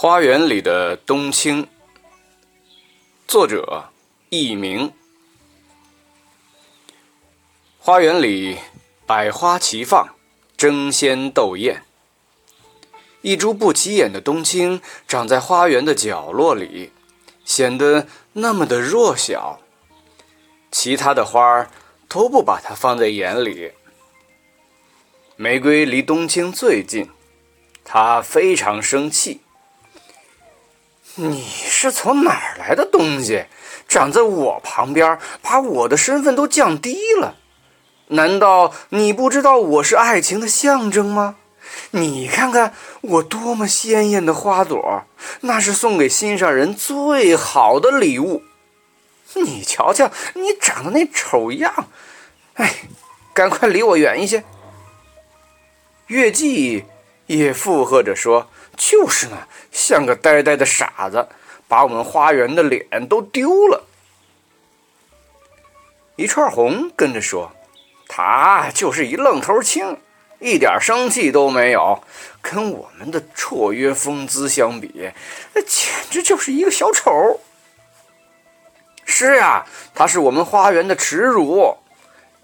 [0.00, 1.66] 花园里的冬青，
[3.26, 3.88] 作者
[4.30, 4.92] 佚名。
[7.80, 8.58] 花园里
[9.08, 10.14] 百花齐放，
[10.56, 11.82] 争先斗艳。
[13.22, 16.92] 一株不起眼的冬青长在花园的角落里，
[17.44, 19.58] 显得那么的弱小。
[20.70, 21.68] 其他的花儿
[22.08, 23.72] 都不把它放在眼里。
[25.34, 27.10] 玫瑰离冬青最近，
[27.82, 29.40] 它非常生气。
[31.20, 33.46] 你是从哪儿来的东西，
[33.88, 37.34] 长在我旁边，把我的身份都降低了？
[38.10, 41.34] 难道你不知道我是爱情的象征吗？
[41.90, 45.04] 你看看我多么鲜艳的花朵，
[45.40, 48.44] 那是送给心上人最好的礼物。
[49.34, 51.88] 你瞧瞧，你长得那丑样，
[52.54, 52.76] 哎，
[53.34, 54.44] 赶快离我远一些。
[56.06, 56.84] 月季
[57.28, 58.50] 也附和着说。
[58.76, 61.28] 就是呢，像个呆呆的傻子，
[61.66, 63.84] 把我们花园的脸都丢了。
[66.14, 67.52] 一串红跟着说
[68.08, 69.98] ：“他就是一愣头青，
[70.38, 72.02] 一点生气都没有，
[72.40, 75.10] 跟我们的绰约风姿相比，
[75.54, 77.40] 那简直就是一个小丑。”
[79.04, 81.78] 是呀，他是我们花园的耻辱。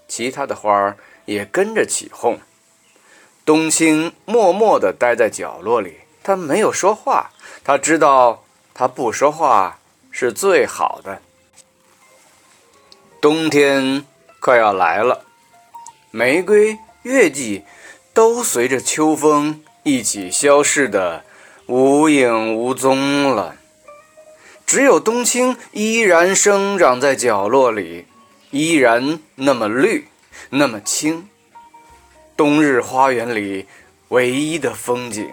[0.07, 2.39] 其他的花儿也跟着起哄。
[3.45, 5.99] 冬青默默地待在角落里。
[6.23, 7.29] 他没有说话，
[7.63, 8.43] 他知道
[8.73, 9.77] 他不说话
[10.09, 11.21] 是最好的。
[13.21, 14.03] 冬天
[14.39, 15.23] 快要来了，
[16.09, 17.63] 玫瑰、月季
[18.13, 21.23] 都随着秋风一起消逝的
[21.67, 23.55] 无影无踪了，
[24.65, 28.07] 只有冬青依然生长在角落里，
[28.49, 30.07] 依然那么绿，
[30.49, 31.29] 那么青。
[32.35, 33.65] 冬日花园里
[34.09, 35.29] 唯一的风景。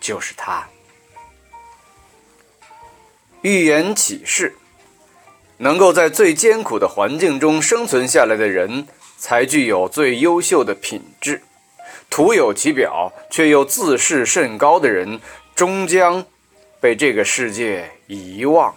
[0.00, 0.68] 就是他。
[3.40, 4.54] 预言启示：
[5.56, 8.86] 能够在最艰苦的环境中生存下来的人，
[9.16, 11.42] 才具有最优秀的品质。
[12.10, 15.20] 徒有其表却又自视甚高的人，
[15.54, 16.26] 终将
[16.80, 18.74] 被这个世界遗忘。